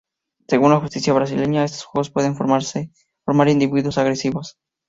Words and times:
Según 0.47 0.71
la 0.71 0.79
justicia 0.79 1.13
brasileña, 1.13 1.63
estos 1.63 1.83
juegos 1.83 2.09
"pueden 2.09 2.35
formar 2.35 3.47
individuos 3.49 3.99
agresivos". 3.99 4.57